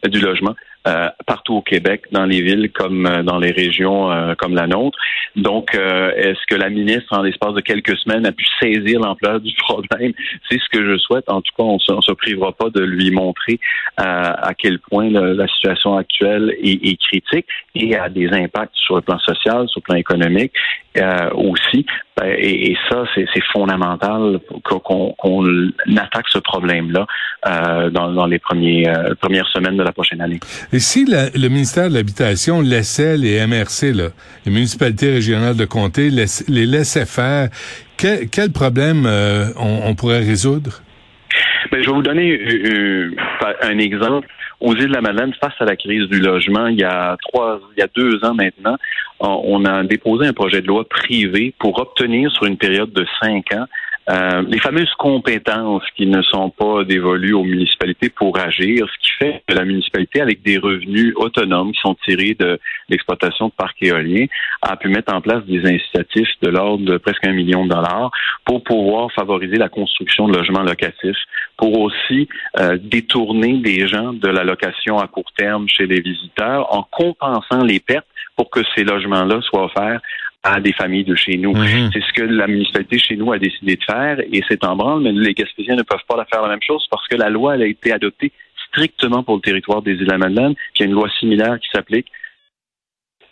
du 0.08 0.20
logement. 0.20 0.54
Euh, 0.86 1.08
partout 1.26 1.54
au 1.54 1.62
Québec, 1.62 2.04
dans 2.12 2.26
les 2.26 2.40
villes 2.42 2.70
comme 2.70 3.06
euh, 3.06 3.24
dans 3.24 3.38
les 3.38 3.50
régions 3.50 4.12
euh, 4.12 4.34
comme 4.36 4.54
la 4.54 4.68
nôtre. 4.68 4.96
Donc, 5.34 5.74
est-ce 5.74 6.46
que 6.46 6.54
la 6.54 6.70
ministre, 6.70 7.12
en 7.12 7.22
l'espace 7.22 7.52
de 7.54 7.60
quelques 7.60 7.96
semaines, 7.98 8.24
a 8.24 8.32
pu 8.32 8.44
saisir 8.60 9.00
l'ampleur 9.00 9.40
du 9.40 9.52
problème? 9.58 10.12
C'est 10.48 10.58
ce 10.58 10.68
que 10.70 10.84
je 10.86 10.96
souhaite. 10.96 11.24
En 11.28 11.42
tout 11.42 11.52
cas, 11.56 11.64
on 11.64 11.74
ne 11.74 12.00
se 12.00 12.12
privera 12.12 12.52
pas 12.52 12.70
de 12.70 12.82
lui 12.82 13.10
montrer 13.10 13.60
à 13.98 14.52
quel 14.56 14.78
point 14.78 15.10
la 15.10 15.46
situation 15.48 15.96
actuelle 15.96 16.54
est, 16.62 16.82
est, 16.86 16.96
critique 16.96 17.46
et 17.74 17.96
a 17.96 18.08
des 18.08 18.28
impacts 18.32 18.74
sur 18.76 18.96
le 18.96 19.02
plan 19.02 19.18
social, 19.18 19.68
sur 19.68 19.80
le 19.80 19.82
plan 19.82 19.96
économique 19.96 20.52
aussi. 21.34 21.84
Ben, 22.16 22.34
et, 22.38 22.74
ça, 22.90 23.04
c'est 23.14 23.42
fondamental 23.52 24.40
qu'on 24.62 25.14
attaque 25.98 26.26
ce 26.30 26.38
problème-là 26.38 27.06
euh, 27.46 27.90
dans, 27.90 28.26
les 28.26 28.38
premiers, 28.38 28.88
euh, 28.88 29.14
premières 29.20 29.46
semaines 29.48 29.76
de 29.76 29.82
la 29.82 29.92
prochaine 29.92 30.22
année. 30.22 30.40
Et 30.72 30.78
si 30.78 31.04
le 31.04 31.48
ministère 31.48 31.90
de 31.90 31.94
l'Habitation 31.94 32.62
laissait 32.62 33.18
les 33.18 33.46
MRC, 33.46 33.92
là, 33.92 34.08
les 34.46 34.52
municipalités 34.52 35.12
régionales 35.12 35.56
de 35.56 35.66
comté, 35.66 36.08
les 36.10 36.66
laissait 36.66 37.04
faire, 37.04 37.50
quel, 37.96 38.28
quel 38.28 38.50
problème 38.50 39.04
euh, 39.06 39.46
on, 39.56 39.94
pourrait 39.94 40.20
résoudre? 40.20 40.82
Ben, 41.76 41.82
je 41.82 41.90
vais 41.90 41.94
vous 41.94 42.02
donner 42.02 42.40
un 43.60 43.78
exemple. 43.78 44.26
Aux 44.60 44.74
îles 44.74 44.88
de 44.88 44.94
la 44.94 45.02
Madeleine 45.02 45.34
face 45.38 45.52
à 45.60 45.66
la 45.66 45.76
crise 45.76 46.08
du 46.08 46.18
logement 46.18 46.68
il 46.68 46.78
y 46.78 46.84
a 46.84 47.18
trois, 47.28 47.60
il 47.76 47.80
y 47.80 47.82
a 47.82 47.88
deux 47.94 48.24
ans 48.24 48.32
maintenant, 48.32 48.78
on 49.20 49.66
a 49.66 49.84
déposé 49.84 50.26
un 50.26 50.32
projet 50.32 50.62
de 50.62 50.66
loi 50.66 50.88
privé 50.88 51.52
pour 51.58 51.78
obtenir 51.78 52.30
sur 52.32 52.46
une 52.46 52.56
période 52.56 52.90
de 52.94 53.04
cinq 53.20 53.52
ans 53.52 53.66
euh, 54.08 54.42
les 54.46 54.60
fameuses 54.60 54.92
compétences 54.98 55.82
qui 55.96 56.06
ne 56.06 56.22
sont 56.22 56.50
pas 56.50 56.84
dévolues 56.84 57.32
aux 57.32 57.42
municipalités 57.42 58.08
pour 58.08 58.38
agir, 58.38 58.86
ce 58.86 59.06
qui 59.06 59.12
fait 59.18 59.42
que 59.48 59.54
la 59.54 59.64
municipalité, 59.64 60.20
avec 60.20 60.42
des 60.42 60.58
revenus 60.58 61.12
autonomes 61.16 61.72
qui 61.72 61.80
sont 61.80 61.96
tirés 62.04 62.34
de 62.38 62.60
l'exploitation 62.88 63.48
de 63.48 63.52
parcs 63.52 63.82
éoliens, 63.82 64.26
a 64.62 64.76
pu 64.76 64.88
mettre 64.88 65.12
en 65.12 65.20
place 65.20 65.44
des 65.46 65.66
incitatifs 65.66 66.30
de 66.40 66.48
l'ordre 66.50 66.84
de 66.84 66.98
presque 66.98 67.26
un 67.26 67.32
million 67.32 67.64
de 67.64 67.70
dollars 67.70 68.12
pour 68.44 68.62
pouvoir 68.62 69.10
favoriser 69.12 69.56
la 69.56 69.68
construction 69.68 70.28
de 70.28 70.36
logements 70.36 70.62
locatifs, 70.62 71.16
pour 71.56 71.80
aussi 71.80 72.28
euh, 72.60 72.78
détourner 72.80 73.54
des 73.54 73.88
gens 73.88 74.12
de 74.12 74.28
la 74.28 74.44
location 74.44 74.98
à 74.98 75.08
court 75.08 75.32
terme 75.36 75.68
chez 75.68 75.86
les 75.86 76.00
visiteurs 76.00 76.72
en 76.72 76.84
compensant 76.84 77.64
les 77.64 77.80
pertes 77.80 78.06
pour 78.36 78.50
que 78.50 78.60
ces 78.74 78.84
logements-là 78.84 79.40
soient 79.42 79.64
offerts 79.64 80.00
à 80.42 80.60
des 80.60 80.72
familles 80.72 81.04
de 81.04 81.14
chez 81.14 81.36
nous. 81.36 81.54
Mhm. 81.54 81.90
C'est 81.92 82.02
ce 82.02 82.12
que 82.12 82.22
la 82.22 82.46
municipalité 82.46 82.98
chez 82.98 83.16
nous 83.16 83.32
a 83.32 83.38
décidé 83.38 83.76
de 83.76 83.84
faire 83.84 84.20
et 84.20 84.42
c'est 84.48 84.64
en 84.64 84.76
branle, 84.76 85.02
mais 85.02 85.12
les 85.12 85.34
Gaspésiens 85.34 85.76
ne 85.76 85.82
peuvent 85.82 86.04
pas 86.08 86.16
la 86.16 86.24
faire 86.24 86.42
la 86.42 86.48
même 86.48 86.62
chose 86.62 86.84
parce 86.90 87.06
que 87.08 87.16
la 87.16 87.28
loi 87.30 87.54
elle 87.54 87.62
a 87.62 87.66
été 87.66 87.92
adoptée 87.92 88.32
strictement 88.68 89.22
pour 89.22 89.36
le 89.36 89.40
territoire 89.40 89.82
des 89.82 89.92
îles 89.92 90.06
la 90.06 90.18
Madeleine, 90.18 90.54
qui 90.74 90.82
a 90.82 90.86
une 90.86 90.92
loi 90.92 91.08
similaire 91.18 91.58
qui 91.60 91.68
s'applique. 91.72 92.08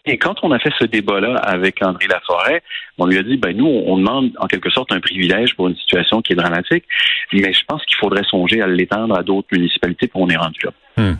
Et 0.07 0.19
quand 0.19 0.35
on 0.43 0.51
a 0.53 0.59
fait 0.59 0.73
ce 0.79 0.85
débat-là 0.85 1.37
avec 1.37 1.83
André 1.83 2.07
Laforêt, 2.09 2.63
on 2.99 3.07
lui 3.07 3.17
a 3.17 3.23
dit, 3.23 3.39
ben 3.39 3.57
nous, 3.57 3.67
on 3.67 3.97
demande 3.97 4.33
en 4.39 4.47
quelque 4.47 4.69
sorte 4.69 4.93
un 4.93 5.01
privilège 5.01 5.55
pour 5.55 5.69
une 5.69 5.77
situation 5.77 6.21
qui 6.21 6.35
est 6.35 6.37
dramatique, 6.37 6.85
mais 7.33 7.53
je 7.53 7.65
pense 7.67 7.83
qu'il 7.87 7.97
faudrait 7.97 8.25
songer 8.25 8.61
à 8.61 8.67
l'étendre 8.67 9.17
à 9.17 9.23
d'autres 9.23 9.49
municipalités 9.53 10.07
pour 10.07 10.21
on 10.21 10.29
est 10.29 10.37
rendu 10.37 10.61
là. 10.65 10.73
Hmm. 10.97 11.15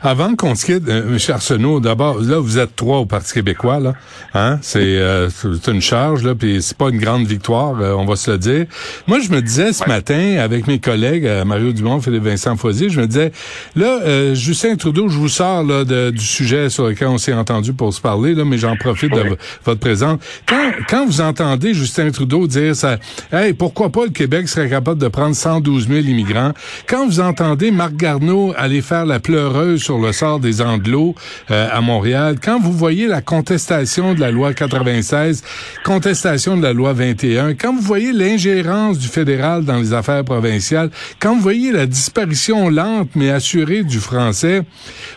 Avant 0.00 0.34
qu'on 0.36 0.54
se 0.54 0.64
quitte, 0.64 0.88
euh, 0.88 1.02
M. 1.12 1.18
Arsenault, 1.34 1.80
d'abord, 1.80 2.18
là, 2.18 2.38
vous 2.38 2.56
êtes 2.58 2.74
trois 2.74 2.96
au 2.98 3.04
Parti 3.04 3.34
québécois, 3.34 3.78
là. 3.78 3.92
Hein? 4.32 4.58
C'est 4.62 4.78
euh, 4.80 5.28
c'est 5.28 5.70
une 5.70 5.82
charge, 5.82 6.22
là, 6.24 6.34
puis 6.34 6.62
c'est 6.62 6.76
pas 6.78 6.88
une 6.88 6.96
grande 6.98 7.26
victoire, 7.26 7.74
euh, 7.78 7.92
on 7.92 8.06
va 8.06 8.16
se 8.16 8.30
le 8.30 8.38
dire. 8.38 8.64
Moi, 9.06 9.20
je 9.20 9.30
me 9.30 9.42
disais 9.42 9.74
ce 9.74 9.86
matin, 9.86 10.38
avec 10.40 10.66
mes 10.66 10.78
collègues, 10.78 11.26
euh, 11.26 11.44
Mario 11.44 11.72
Dumont, 11.72 12.00
Philippe 12.00 12.22
Vincent 12.22 12.56
Foisier, 12.56 12.88
je 12.88 13.02
me 13.02 13.06
disais, 13.06 13.30
là, 13.76 14.00
euh, 14.06 14.34
Justin 14.34 14.76
Trudeau, 14.76 15.10
je 15.10 15.18
vous 15.18 15.28
sors 15.28 15.62
là, 15.62 15.84
de- 15.84 16.08
du 16.08 16.24
sujet 16.24 16.70
sur 16.70 16.86
lequel 16.88 17.08
on 17.08 17.18
s'est 17.18 17.34
entendu 17.34 17.74
pour 17.74 17.92
se 17.92 18.00
parler, 18.00 18.34
là, 18.34 18.46
mais 18.46 18.56
j'en 18.56 18.76
profite 18.76 19.12
de 19.12 19.36
votre 19.66 19.80
présence. 19.80 20.18
Quand, 20.46 20.70
quand 20.88 21.04
vous 21.04 21.20
entendez 21.20 21.74
Justin 21.74 22.10
Trudeau 22.12 22.46
dire 22.46 22.74
ça, 22.74 22.96
hey, 23.30 23.52
pourquoi 23.52 23.90
pas 23.92 24.04
le 24.06 24.10
Québec 24.10 24.48
serait 24.48 24.70
capable 24.70 24.98
de 25.02 25.08
prendre 25.08 25.36
112 25.36 25.86
000 25.86 26.00
immigrants? 26.06 26.52
Quand 26.86 27.06
vous 27.06 27.20
entendez 27.20 27.70
Marc 27.70 27.92
Garneau 27.94 28.54
aller 28.56 28.80
faire 28.80 29.04
la 29.04 29.17
pleureuse 29.18 29.82
sur 29.82 29.98
le 29.98 30.12
sort 30.12 30.40
des 30.40 30.62
Anglos 30.62 31.14
euh, 31.50 31.68
à 31.70 31.80
Montréal, 31.80 32.36
quand 32.42 32.60
vous 32.60 32.72
voyez 32.72 33.06
la 33.06 33.20
contestation 33.20 34.14
de 34.14 34.20
la 34.20 34.30
loi 34.30 34.54
96, 34.54 35.44
contestation 35.84 36.56
de 36.56 36.62
la 36.62 36.72
loi 36.72 36.92
21, 36.92 37.54
quand 37.54 37.74
vous 37.74 37.82
voyez 37.82 38.12
l'ingérence 38.12 38.98
du 38.98 39.08
fédéral 39.08 39.64
dans 39.64 39.76
les 39.76 39.92
affaires 39.92 40.24
provinciales, 40.24 40.90
quand 41.20 41.34
vous 41.34 41.40
voyez 41.40 41.72
la 41.72 41.86
disparition 41.86 42.68
lente 42.68 43.10
mais 43.14 43.30
assurée 43.30 43.82
du 43.82 43.98
français, 43.98 44.62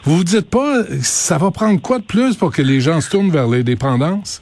vous 0.03 0.17
vous 0.17 0.23
dites 0.23 0.49
pas, 0.49 0.83
ça 1.01 1.37
va 1.37 1.51
prendre 1.51 1.81
quoi 1.81 1.99
de 1.99 2.03
plus 2.03 2.35
pour 2.35 2.51
que 2.51 2.61
les 2.61 2.81
gens 2.81 3.01
se 3.01 3.09
tournent 3.09 3.31
vers 3.31 3.47
l'indépendance? 3.47 4.41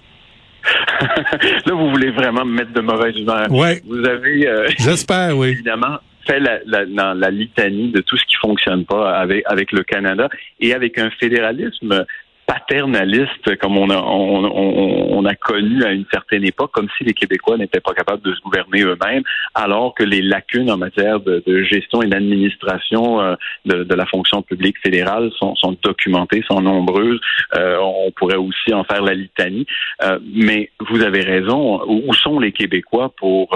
là, 1.66 1.74
vous 1.74 1.90
voulez 1.90 2.12
vraiment 2.12 2.46
me 2.46 2.58
mettre 2.58 2.74
de 2.74 2.82
mauvaise 2.82 3.16
humeur. 3.16 3.52
Ouais. 3.52 3.82
Vous 3.88 4.06
avez 4.06 4.48
euh, 4.48 4.68
J'espère, 4.78 5.38
oui. 5.38 5.48
évidemment 5.52 6.00
fait 6.30 6.40
la, 6.40 7.32
litanie 7.32 7.92
de 7.92 8.02
tout 8.02 8.18
ce 8.18 8.26
qui 8.26 8.36
fonctionne 8.36 8.86
pas 8.86 9.18
avec, 9.18 9.72
le 9.72 9.84
Canada 9.84 10.30
et 10.60 10.74
avec 10.74 10.98
un 10.98 11.10
fédéralisme 11.12 12.06
paternaliste 12.46 13.58
comme 13.58 13.78
on 13.78 13.90
a 13.92 13.98
on, 13.98 14.44
on, 14.44 15.00
on 15.20 15.26
a 15.26 15.36
connu 15.36 15.84
à 15.84 15.92
une 15.92 16.06
certaine 16.12 16.46
époque, 16.46 16.72
comme 16.72 16.88
si 16.98 17.04
les 17.04 17.14
Québécois 17.14 17.58
n'étaient 17.58 17.82
pas 17.82 17.94
capables 17.94 18.22
de 18.22 18.34
se 18.34 18.42
gouverner 18.42 18.84
eux-mêmes, 18.84 19.24
alors 19.54 19.94
que 19.94 20.04
les 20.04 20.22
lacunes 20.22 20.72
en 20.72 20.78
matière 20.78 21.20
de, 21.20 21.44
gestion 21.64 22.02
et 22.02 22.08
d'administration 22.08 23.22
euh, 23.22 23.36
de, 23.66 23.94
la 23.94 24.06
fonction 24.06 24.42
publique 24.42 24.78
fédérale 24.82 25.30
sont, 25.38 25.78
documentées, 25.84 26.42
sont 26.50 26.62
nombreuses. 26.62 27.20
Euh, 27.56 27.78
on 27.82 28.12
pourrait 28.12 28.38
aussi 28.38 28.74
en 28.74 28.86
faire 28.86 29.02
la 29.02 29.14
litanie. 29.14 29.66
Euh, 30.04 30.20
mais 30.34 30.72
vous 30.90 31.02
avez 31.04 31.22
raison. 31.22 31.82
Où 31.86 32.14
sont 32.14 32.40
les 32.40 32.54
Québécois 32.54 33.12
pour 33.18 33.50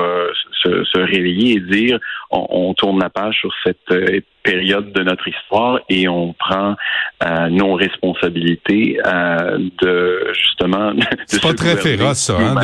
se, 0.63 0.83
se, 0.83 0.99
réveiller 0.99 1.57
et 1.57 1.59
dire 1.59 1.99
on, 2.31 2.47
on, 2.49 2.73
tourne 2.73 2.99
la 2.99 3.09
page 3.09 3.35
sur 3.39 3.51
cette 3.63 3.77
euh, 3.91 4.21
période 4.43 4.91
de 4.91 5.03
notre 5.03 5.27
histoire 5.27 5.79
et 5.89 6.07
on 6.07 6.33
prend 6.33 6.75
euh, 7.23 7.49
nos 7.49 7.73
responsabilités 7.73 8.99
euh, 9.05 9.57
de 9.81 10.33
justement. 10.33 10.93
C'est 11.27 11.41
pas 11.41 11.53
très 11.53 11.77
féroce, 11.77 12.19
ça. 12.19 12.37
Hein, 12.39 12.55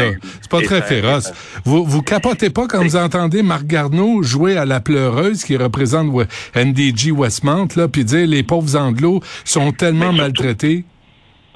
c'est 0.41 0.51
pas 0.51 0.61
très 0.61 0.81
féroce. 0.81 1.31
Vous 1.65 1.85
vous 1.85 2.01
capotez 2.01 2.49
pas 2.49 2.67
quand 2.67 2.81
vous 2.83 2.95
entendez 2.95 3.43
Marc 3.43 3.65
Garneau 3.65 4.21
jouer 4.21 4.57
à 4.57 4.65
la 4.65 4.79
pleureuse 4.79 5.43
qui 5.43 5.55
représente 5.57 6.07
NDG 6.55 7.11
Westmount 7.11 7.67
là, 7.75 7.87
puis 7.87 8.03
dire 8.03 8.27
les 8.27 8.43
pauvres 8.43 8.75
Anglos 8.75 9.21
sont 9.45 9.71
tellement 9.71 10.13
maltraités? 10.13 10.83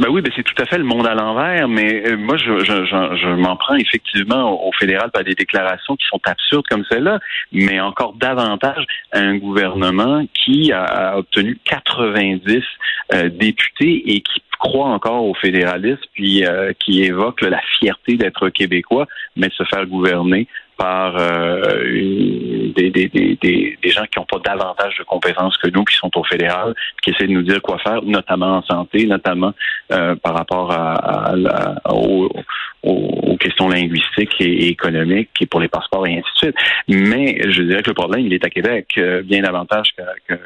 Ben 0.04 0.10
oui, 0.10 0.22
ben 0.22 0.34
c'est 0.36 0.44
tout 0.44 0.62
à 0.62 0.66
fait 0.66 0.78
le 0.78 0.84
monde 0.84 1.08
à 1.08 1.14
l'envers, 1.14 1.70
mais 1.70 2.06
euh, 2.06 2.18
moi, 2.18 2.36
je, 2.36 2.60
je, 2.60 2.84
je, 2.84 3.16
je 3.22 3.36
m'en 3.36 3.56
prends 3.56 3.76
effectivement 3.76 4.68
au, 4.68 4.70
fédéral 4.74 5.10
par 5.12 5.24
des 5.24 5.34
déclarations 5.34 5.96
qui 5.96 6.06
sont 6.08 6.20
absurdes 6.26 6.68
comme 6.70 6.84
celle-là, 6.92 7.20
mais 7.54 7.80
encore 7.80 8.12
davantage 8.12 8.86
à 9.14 9.20
un 9.20 9.38
gouvernement 9.38 10.26
qui 10.34 10.74
a, 10.74 10.84
a 10.84 11.18
obtenu 11.20 11.58
90 11.64 12.62
euh, 13.14 13.30
députés 13.30 14.04
et 14.14 14.20
qui 14.20 14.42
croit 14.60 14.88
encore 14.88 15.24
au 15.24 15.34
fédéralisme, 15.36 16.02
puis 16.14 16.46
euh, 16.46 16.74
qui 16.84 17.04
évoque 17.04 17.42
la 17.42 17.62
fierté 17.80 18.18
d'être 18.18 18.50
québécois, 18.50 19.08
mais 19.38 19.50
se 19.52 19.64
faire 19.64 19.86
gouverner 19.86 20.50
par 20.84 21.16
euh, 21.18 21.82
une, 21.86 22.74
des, 22.74 22.90
des, 22.90 23.08
des, 23.08 23.38
des, 23.82 23.90
gens 23.90 24.04
qui 24.12 24.20
n'ont 24.20 24.26
pas 24.26 24.40
davantage 24.44 24.98
de 25.00 25.04
compétences 25.04 25.56
que 25.58 25.70
nous, 25.70 25.86
qui 25.86 25.96
sont 25.96 26.12
au 26.18 26.26
fédéral, 26.26 26.74
qui 27.02 27.12
essaient 27.12 27.28
de 27.28 27.32
nous 27.32 27.42
dire 27.42 27.62
quoi 27.62 27.78
faire, 27.78 28.02
notamment 28.04 28.58
en 28.58 28.64
santé, 28.64 29.06
notamment 29.06 29.54
euh, 29.94 30.16
par 30.18 30.36
rapport 30.36 30.72
à, 30.72 30.96
à, 30.96 31.36
à, 31.86 31.94
aux, 31.94 32.30
aux, 32.84 33.38
questions 33.38 33.70
linguistiques 33.70 34.36
et, 34.42 34.68
économiques, 34.68 35.30
et 35.40 35.46
pour 35.46 35.62
les 35.62 35.70
passeports 35.70 36.06
et 36.06 36.18
ainsi 36.18 36.30
de 36.34 36.52
suite. 36.52 36.56
Mais 36.90 37.38
je 37.50 37.62
dirais 37.62 37.82
que 37.82 37.92
le 37.92 37.96
problème, 37.96 38.26
il 38.26 38.34
est 38.34 38.44
à 38.44 38.50
Québec, 38.50 38.88
euh, 38.98 39.22
bien 39.24 39.42
davantage 39.42 39.96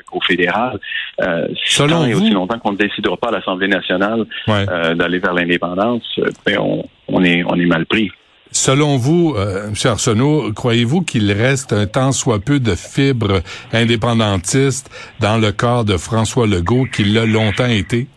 qu'au 0.06 0.22
fédéral. 0.22 0.80
Euh, 1.22 1.48
Selon 1.66 2.06
et 2.06 2.14
aussi 2.14 2.30
longtemps 2.30 2.60
qu'on 2.60 2.74
ne 2.74 2.78
décidera 2.78 3.18
pas 3.18 3.30
à 3.30 3.32
l'Assemblée 3.32 3.68
nationale 3.68 4.26
ouais. 4.48 4.66
euh, 4.70 4.94
d'aller 4.94 5.18
vers 5.18 5.34
l'indépendance, 5.34 6.20
ben 6.46 6.60
on, 6.60 6.86
on, 7.08 7.24
est, 7.24 7.44
on 7.44 7.56
est 7.56 7.66
mal 7.66 7.88
pris. 7.88 8.12
Selon 8.60 8.98
vous, 8.98 9.36
euh, 9.38 9.68
M. 9.68 9.76
Arsenault, 9.86 10.52
croyez-vous 10.52 11.04
qu'il 11.04 11.32
reste 11.32 11.74
un 11.74 11.86
tant 11.86 12.12
soit 12.12 12.40
peu 12.40 12.60
de 12.60 12.74
fibres 12.74 13.44
indépendantistes 13.72 14.90
dans 15.20 15.38
le 15.38 15.52
corps 15.52 15.86
de 15.86 15.96
François 15.96 16.48
Legault, 16.48 16.88
qu'il 16.92 17.14
l'a 17.14 17.28
longtemps 17.28 17.68
été? 17.68 18.08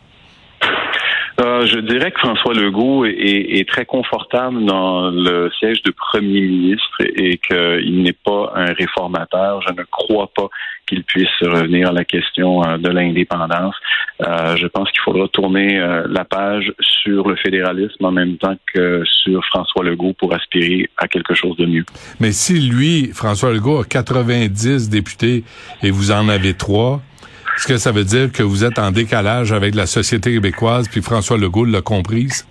Euh, 1.61 1.67
je 1.67 1.79
dirais 1.79 2.11
que 2.11 2.19
François 2.21 2.55
Legault 2.55 3.05
est, 3.05 3.69
très 3.69 3.85
confortable 3.85 4.65
dans 4.65 5.11
le 5.11 5.51
siège 5.59 5.83
de 5.83 5.91
premier 5.91 6.41
ministre 6.41 7.01
et 7.01 7.39
qu'il 7.39 8.03
n'est 8.03 8.17
pas 8.25 8.53
un 8.55 8.73
réformateur. 8.73 9.63
Je 9.69 9.73
ne 9.75 9.83
crois 9.91 10.31
pas 10.35 10.49
qu'il 10.87 11.05
puisse 11.05 11.29
revenir 11.43 11.91
à 11.91 11.93
la 11.93 12.05
question 12.05 12.63
de 12.79 12.89
l'indépendance. 12.89 13.75
Euh, 14.23 14.57
je 14.57 14.67
pense 14.67 14.91
qu'il 14.91 15.01
faudra 15.03 15.29
tourner 15.29 15.79
euh, 15.79 16.07
la 16.09 16.25
page 16.25 16.73
sur 16.81 17.29
le 17.29 17.37
fédéralisme 17.37 18.05
en 18.05 18.11
même 18.11 18.37
temps 18.39 18.57
que 18.75 19.03
sur 19.05 19.45
François 19.47 19.85
Legault 19.85 20.15
pour 20.15 20.35
aspirer 20.35 20.91
à 20.97 21.07
quelque 21.07 21.35
chose 21.35 21.57
de 21.57 21.67
mieux. 21.67 21.85
Mais 22.19 22.33
si 22.33 22.61
lui, 22.61 23.11
François 23.15 23.53
Legault, 23.53 23.81
a 23.81 23.85
90 23.85 24.91
députés 24.91 25.45
et 25.83 25.91
vous 25.91 26.11
en 26.11 26.29
avez 26.29 26.55
trois, 26.55 27.01
est-ce 27.61 27.69
que 27.69 27.77
ça 27.77 27.93
veut 27.93 28.05
dire 28.05 28.33
que 28.33 28.43
vous 28.43 28.65
êtes 28.65 28.79
en 28.79 28.91
décalage 28.91 29.53
avec 29.53 29.75
la 29.75 29.85
société 29.85 30.33
québécoise, 30.33 30.89
puis 30.89 31.03
François 31.03 31.37
Legault 31.37 31.67
l'a 31.67 31.83
comprise? 31.83 32.47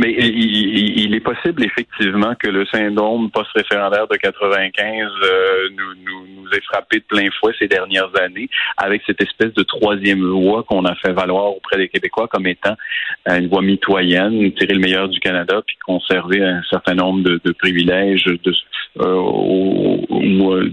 Mais 0.00 0.12
il, 0.12 1.14
est 1.14 1.20
possible 1.20 1.62
effectivement 1.62 2.34
que 2.34 2.48
le 2.48 2.64
syndrome 2.66 3.30
post-référendaire 3.30 4.08
de 4.08 4.16
95 4.16 5.10
euh, 5.22 5.68
nous, 5.76 5.94
nous, 6.06 6.26
nous 6.36 6.48
ait 6.56 6.60
frappé 6.62 7.00
de 7.00 7.04
plein 7.04 7.28
fouet 7.38 7.52
ces 7.58 7.68
dernières 7.68 8.10
années 8.18 8.48
avec 8.78 9.02
cette 9.06 9.20
espèce 9.20 9.52
de 9.52 9.62
troisième 9.62 10.24
voie 10.24 10.62
qu'on 10.62 10.86
a 10.86 10.94
fait 10.94 11.12
valoir 11.12 11.54
auprès 11.54 11.76
des 11.76 11.88
Québécois 11.88 12.28
comme 12.28 12.46
étant 12.46 12.76
une 13.26 13.48
voie 13.48 13.60
mitoyenne, 13.60 14.52
tirer 14.52 14.72
le 14.72 14.80
meilleur 14.80 15.08
du 15.10 15.20
Canada 15.20 15.60
puis 15.66 15.76
conserver 15.84 16.42
un 16.42 16.62
certain 16.70 16.94
nombre 16.94 17.22
de, 17.22 17.52
privilèges 17.52 18.24
de, 18.24 18.52
euh, 19.00 20.00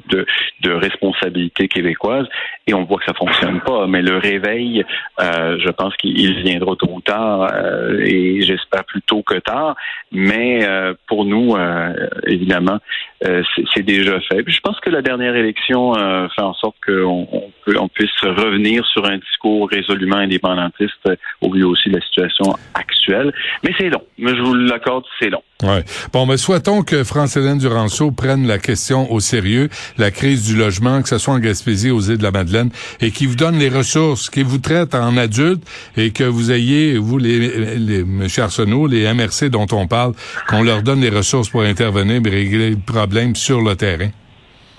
de, 0.10 0.25
de 0.62 0.72
responsabilités 0.72 1.67
québécoises 1.67 2.27
et 2.65 2.74
on 2.74 2.84
voit 2.84 2.98
que 3.00 3.05
ça 3.05 3.13
fonctionne 3.13 3.62
pas. 3.62 3.88
Mais 3.88 4.01
le 4.01 4.17
réveil, 4.17 4.84
euh, 5.19 5.57
je 5.60 5.69
pense 5.69 5.96
qu'il 5.98 6.41
viendra 6.43 6.75
tôt 6.75 6.89
ou 6.91 7.01
tard 7.01 7.51
euh, 7.53 8.00
et 8.05 8.41
j'espère 8.41 8.86
plus 8.86 9.01
que 9.24 9.40
tard. 9.40 9.76
Mais 10.12 10.66
euh, 10.66 10.94
pour 11.08 11.26
nous, 11.26 11.56
euh, 11.56 11.94
évidemment, 12.26 12.80
euh, 13.26 13.44
c'est 13.74 13.84
déjà 13.84 14.20
fait. 14.22 14.44
Puis 14.44 14.54
je 14.54 14.62
pense 14.62 14.80
que 14.80 14.90
la 14.90 15.02
dernière 15.02 15.36
élection 15.36 15.94
fait 15.94 16.42
en 16.42 16.54
sorte 16.54 16.76
qu'on 16.86 17.28
on 17.32 17.52
on 17.76 17.90
puisse 17.90 18.22
revenir 18.22 18.86
sur 18.86 19.06
un 19.06 19.18
discours 19.18 19.70
résolument 19.70 20.18
indépendantiste 20.18 21.10
au 21.42 21.52
vu 21.52 21.64
aussi 21.64 21.90
de 21.90 21.96
la 21.96 22.02
situation 22.02 22.56
actuelle. 22.74 23.34
Mais 23.64 23.72
c'est 23.78 23.90
long. 23.90 24.04
Mais 24.18 24.36
je 24.36 24.42
vous 24.42 24.54
l'accorde, 24.54 25.04
c'est 25.20 25.30
long. 25.30 25.44
Ouais. 25.64 25.84
Bon, 26.14 26.28
mais 26.28 26.38
souhaitons 26.38 26.84
que 26.84 27.04
France-Hélène 27.04 27.58
Duranceau 27.58 28.12
prenne 28.12 28.46
la 28.46 28.60
question 28.60 29.12
au 29.12 29.20
sérieux, 29.20 29.70
la 29.98 30.12
crise 30.12 30.44
du 30.44 30.56
logement, 30.56 31.02
que 31.02 31.10
ce 31.10 31.18
soit 31.18 31.34
en 31.34 31.40
Gaspésie, 31.40 31.90
aux 31.90 32.02
îles 32.02 32.20
de 32.20 32.24
la 32.24 32.30
Madeleine, 32.30 32.70
et 33.02 33.10
qui 33.10 33.26
vous 33.26 33.36
donne 33.36 33.58
les 33.58 33.70
ressources, 33.70 34.30
qui 34.30 34.44
vous 34.44 34.60
traite 34.60 34.94
en 34.94 35.18
adulte, 35.18 35.64
et 35.96 36.12
que 36.12 36.24
vous 36.24 36.52
ayez, 36.52 37.00
vous, 37.00 37.18
les, 37.18 37.76
les 37.80 38.00
M. 38.02 38.28
Arsenault, 38.38 38.86
les 38.86 39.12
MRC 39.12 39.50
dont 39.50 39.66
on 39.72 39.88
parle, 39.88 40.14
qu'on 40.48 40.62
leur 40.62 40.84
donne 40.84 41.02
les 41.02 41.10
ressources 41.10 41.50
pour 41.50 41.64
intervenir 41.64 42.22
et 42.24 42.30
régler 42.30 42.70
le 42.72 42.78
problème 42.78 43.36
sur 43.36 43.60
le 43.60 43.76
terrain. 43.76 44.10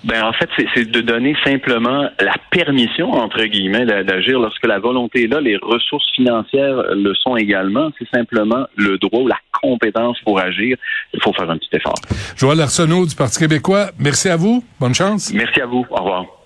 Ben 0.04 0.22
en 0.24 0.32
fait, 0.32 0.48
c'est 0.74 0.90
de 0.90 1.00
donner 1.00 1.36
simplement 1.44 2.08
la 2.20 2.34
permission 2.50 3.12
entre 3.12 3.42
guillemets 3.44 3.84
d'agir 3.84 4.38
lorsque 4.38 4.66
la 4.66 4.78
volonté 4.78 5.24
est 5.24 5.26
là, 5.26 5.40
les 5.40 5.56
ressources 5.56 6.08
financières 6.14 6.82
le 6.94 7.14
sont 7.14 7.36
également. 7.36 7.90
C'est 7.98 8.08
simplement 8.14 8.66
le 8.76 8.96
droit 8.98 9.22
ou 9.22 9.26
la 9.26 9.38
compétence 9.60 10.18
pour 10.24 10.40
agir. 10.40 10.76
Il 11.12 11.22
faut 11.22 11.32
faire 11.32 11.50
un 11.50 11.58
petit 11.58 11.70
effort. 11.72 11.96
Joël 12.36 12.60
Arsenault 12.60 13.06
du 13.06 13.16
Parti 13.16 13.38
québécois, 13.38 13.90
merci 13.98 14.28
à 14.28 14.36
vous. 14.36 14.64
Bonne 14.78 14.94
chance. 14.94 15.32
Merci 15.34 15.60
à 15.60 15.66
vous. 15.66 15.84
Au 15.90 15.96
revoir. 15.96 16.37